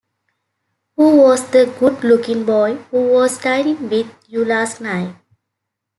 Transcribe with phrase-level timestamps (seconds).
[0.97, 5.15] Who was that good-looking boy who was dining with you last night?